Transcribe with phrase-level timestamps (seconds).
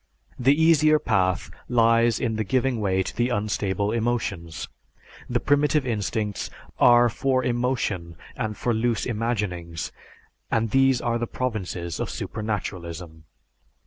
[0.39, 4.67] The easier path lies in the giving way to the unstable emotions.
[5.29, 9.91] The primitive instincts are for emotion and for loose imaginings,
[10.49, 13.25] and these are the provinces of supernaturalism.